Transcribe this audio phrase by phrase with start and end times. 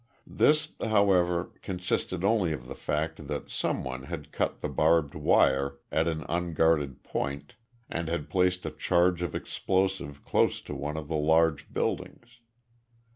[0.25, 5.77] This, however, consisted only of the fact that some one had cut the barbed wire
[5.91, 7.53] at an unguarded point
[7.87, 12.39] and had placed a charge of explosive close to one of the large buildings.